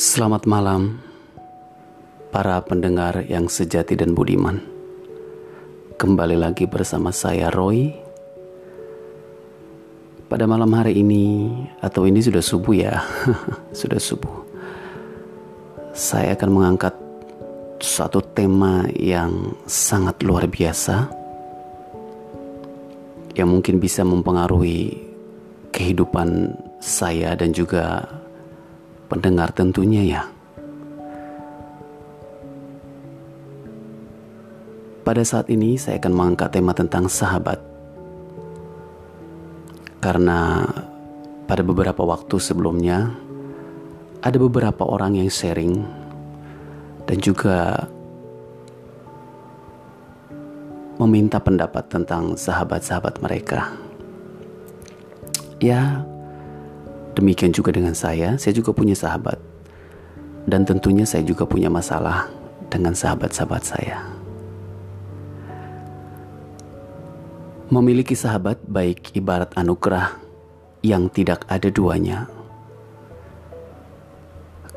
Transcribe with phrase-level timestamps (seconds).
[0.00, 0.96] Selamat malam,
[2.32, 4.56] para pendengar yang sejati dan budiman.
[6.00, 7.92] Kembali lagi bersama saya, Roy.
[10.24, 11.52] Pada malam hari ini,
[11.84, 13.04] atau ini sudah subuh ya,
[13.76, 14.32] sudah subuh.
[15.92, 16.96] Saya akan mengangkat
[17.84, 21.12] suatu tema yang sangat luar biasa,
[23.36, 24.96] yang mungkin bisa mempengaruhi
[25.76, 28.08] kehidupan saya dan juga
[29.10, 30.22] pendengar tentunya ya.
[35.02, 37.58] Pada saat ini saya akan mengangkat tema tentang sahabat.
[39.98, 40.62] Karena
[41.50, 43.10] pada beberapa waktu sebelumnya
[44.22, 45.82] ada beberapa orang yang sharing
[47.10, 47.90] dan juga
[51.02, 53.74] meminta pendapat tentang sahabat-sahabat mereka.
[55.58, 56.06] Ya,
[57.18, 59.36] Demikian juga dengan saya, saya juga punya sahabat.
[60.46, 62.30] Dan tentunya saya juga punya masalah
[62.70, 63.98] dengan sahabat-sahabat saya.
[67.70, 70.18] Memiliki sahabat baik ibarat anugerah
[70.82, 72.26] yang tidak ada duanya.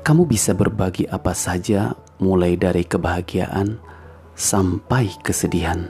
[0.00, 3.76] Kamu bisa berbagi apa saja mulai dari kebahagiaan
[4.32, 5.84] sampai kesedihan.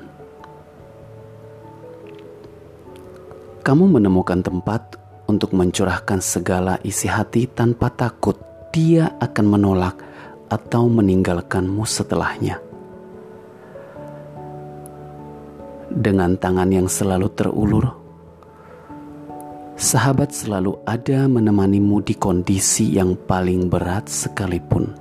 [3.63, 4.97] Kamu menemukan tempat
[5.29, 8.41] untuk mencurahkan segala isi hati tanpa takut
[8.73, 9.97] dia akan menolak
[10.49, 12.57] atau meninggalkanmu setelahnya.
[15.89, 17.87] Dengan tangan yang selalu terulur,
[19.77, 24.97] sahabat selalu ada menemanimu di kondisi yang paling berat sekalipun.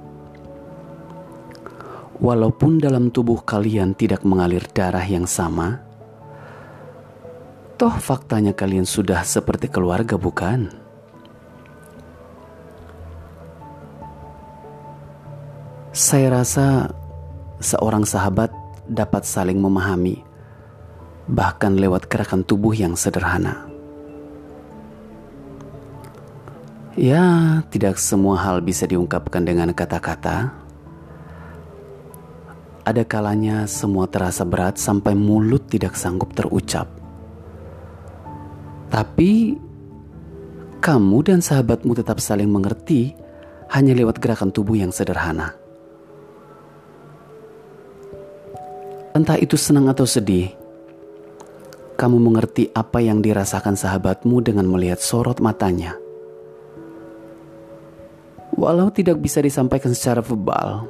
[2.18, 5.87] Walaupun dalam tubuh kalian tidak mengalir darah yang sama,
[7.78, 10.66] Toh faktanya kalian sudah seperti keluarga bukan?
[15.94, 16.90] Saya rasa
[17.62, 18.50] seorang sahabat
[18.90, 20.26] dapat saling memahami
[21.30, 23.70] bahkan lewat gerakan tubuh yang sederhana.
[26.98, 30.50] Ya, tidak semua hal bisa diungkapkan dengan kata-kata.
[32.82, 36.97] Ada kalanya semua terasa berat sampai mulut tidak sanggup terucap.
[38.88, 39.60] Tapi
[40.80, 43.12] kamu dan sahabatmu tetap saling mengerti
[43.76, 45.52] hanya lewat gerakan tubuh yang sederhana.
[49.12, 50.54] Entah itu senang atau sedih,
[51.98, 55.98] kamu mengerti apa yang dirasakan sahabatmu dengan melihat sorot matanya.
[58.54, 60.86] Walau tidak bisa disampaikan secara verbal,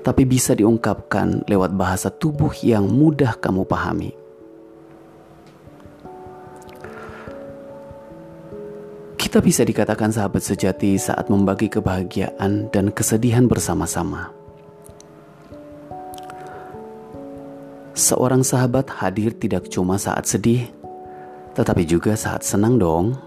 [0.00, 4.25] tapi bisa diungkapkan lewat bahasa tubuh yang mudah kamu pahami.
[9.26, 14.30] Kita bisa dikatakan sahabat sejati saat membagi kebahagiaan dan kesedihan bersama-sama.
[17.90, 20.70] Seorang sahabat hadir tidak cuma saat sedih,
[21.58, 23.18] tetapi juga saat senang dong.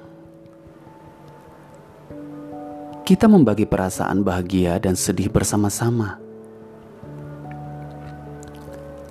[3.03, 6.16] Kita membagi perasaan bahagia dan sedih bersama-sama.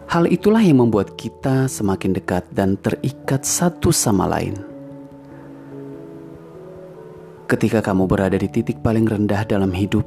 [0.09, 4.68] Hal itulah yang membuat kita semakin dekat dan terikat satu sama lain
[7.49, 10.05] ketika kamu berada di titik paling rendah dalam hidup.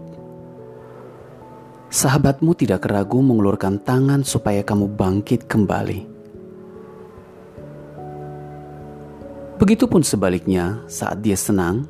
[1.89, 6.07] Sahabatmu tidak ragu mengulurkan tangan supaya kamu bangkit kembali.
[9.57, 11.89] Begitupun sebaliknya, saat dia senang,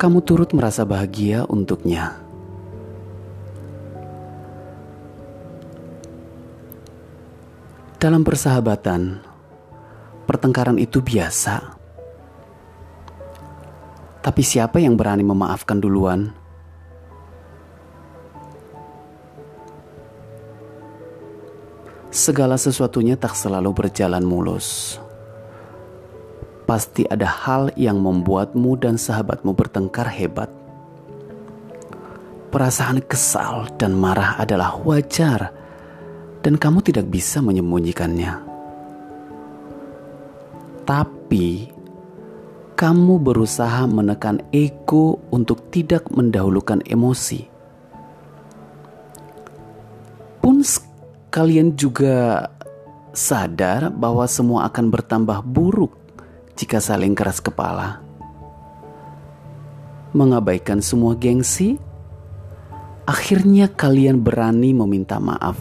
[0.00, 2.18] kamu turut merasa bahagia untuknya.
[8.02, 9.22] Dalam persahabatan,
[10.26, 11.81] pertengkaran itu biasa
[14.22, 16.30] tapi siapa yang berani memaafkan duluan?
[22.12, 25.00] Segala sesuatunya tak selalu berjalan mulus.
[26.62, 30.46] Pasti ada hal yang membuatmu dan sahabatmu bertengkar hebat.
[32.54, 35.50] Perasaan kesal dan marah adalah wajar,
[36.44, 38.44] dan kamu tidak bisa menyembunyikannya.
[40.84, 41.72] Tapi
[42.82, 47.46] kamu berusaha menekan ego untuk tidak mendahulukan emosi.
[50.42, 50.66] Pun
[51.30, 52.50] kalian juga
[53.14, 55.94] sadar bahwa semua akan bertambah buruk
[56.58, 58.02] jika saling keras kepala.
[60.10, 61.78] Mengabaikan semua gengsi,
[63.06, 65.54] akhirnya kalian berani meminta maaf.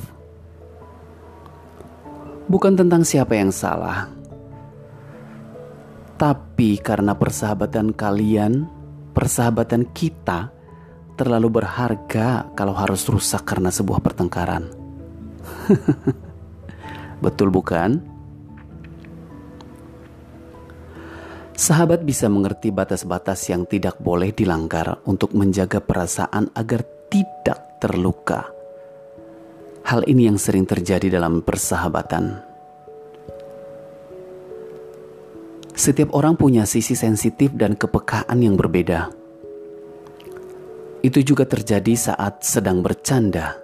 [2.49, 4.09] Bukan tentang siapa yang salah,
[6.61, 8.69] tapi karena persahabatan kalian
[9.17, 10.53] persahabatan kita
[11.17, 14.69] terlalu berharga kalau harus rusak karena sebuah pertengkaran.
[17.25, 18.05] Betul bukan?
[21.57, 28.45] Sahabat bisa mengerti batas-batas yang tidak boleh dilanggar untuk menjaga perasaan agar tidak terluka.
[29.89, 32.50] Hal ini yang sering terjadi dalam persahabatan.
[35.81, 39.09] Setiap orang punya sisi sensitif dan kepekaan yang berbeda.
[41.01, 43.57] Itu juga terjadi saat sedang bercanda.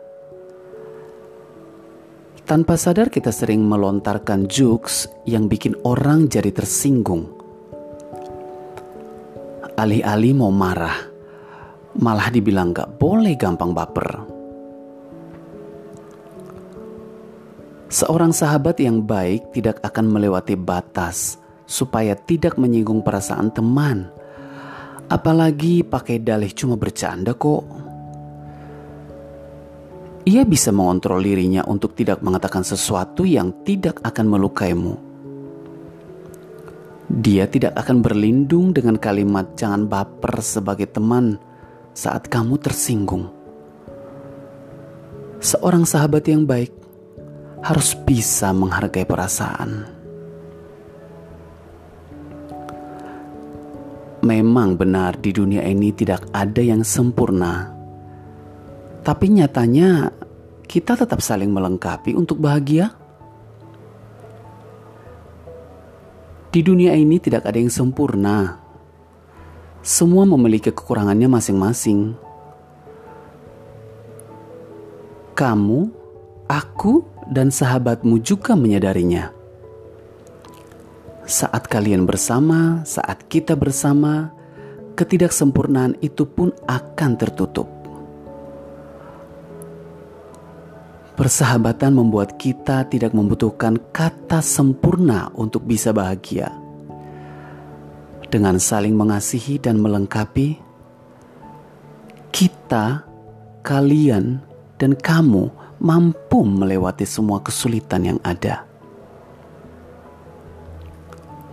[2.41, 7.37] Tanpa sadar kita sering melontarkan jokes yang bikin orang jadi tersinggung
[9.77, 10.97] Alih-alih mau marah,
[12.01, 14.09] malah dibilang gak boleh gampang baper.
[17.93, 24.09] Seorang sahabat yang baik tidak akan melewati batas supaya tidak menyinggung perasaan teman.
[25.11, 27.63] Apalagi pakai dalih cuma bercanda kok.
[30.27, 35.07] Ia bisa mengontrol dirinya untuk tidak mengatakan sesuatu yang tidak akan melukaimu
[37.07, 41.39] dia tidak akan berlindung dengan kalimat "jangan baper" sebagai teman
[41.95, 43.31] saat kamu tersinggung.
[45.39, 46.75] Seorang sahabat yang baik
[47.63, 49.96] harus bisa menghargai perasaan.
[54.25, 57.69] Memang benar, di dunia ini tidak ada yang sempurna,
[59.05, 60.09] tapi nyatanya
[60.65, 62.97] kita tetap saling melengkapi untuk bahagia.
[66.49, 68.57] Di dunia ini tidak ada yang sempurna.
[69.85, 72.17] Semua memiliki kekurangannya masing-masing.
[75.37, 75.79] Kamu,
[76.49, 79.36] aku, dan sahabatmu juga menyadarinya.
[81.27, 84.31] Saat kalian bersama, saat kita bersama,
[84.95, 87.68] ketidaksempurnaan itu pun akan tertutup.
[91.19, 96.47] Persahabatan membuat kita tidak membutuhkan kata sempurna untuk bisa bahagia.
[98.31, 100.56] Dengan saling mengasihi dan melengkapi,
[102.31, 103.03] kita,
[103.68, 104.39] kalian,
[104.80, 105.51] dan kamu
[105.83, 108.66] mampu melewati semua kesulitan yang ada.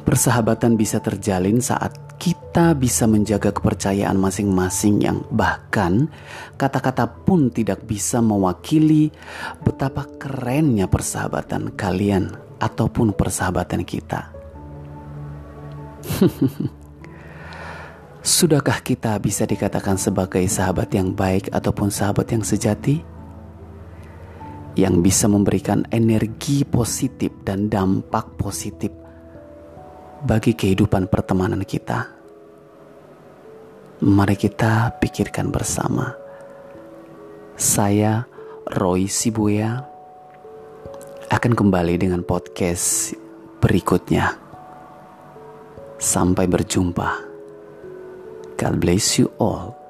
[0.05, 6.09] Persahabatan bisa terjalin saat kita bisa menjaga kepercayaan masing-masing yang bahkan
[6.57, 9.13] kata-kata pun tidak bisa mewakili
[9.65, 14.33] betapa kerennya persahabatan kalian ataupun persahabatan kita.
[18.25, 23.05] Sudahkah kita bisa dikatakan sebagai sahabat yang baik ataupun sahabat yang sejati?
[24.81, 29.04] Yang bisa memberikan energi positif dan dampak positif
[30.25, 32.09] bagi kehidupan pertemanan kita.
[34.01, 36.17] Mari kita pikirkan bersama.
[37.61, 38.25] Saya
[38.73, 39.85] Roy Sibuya
[41.29, 43.13] akan kembali dengan podcast
[43.61, 44.33] berikutnya.
[46.01, 47.11] Sampai berjumpa.
[48.57, 49.84] God bless you all.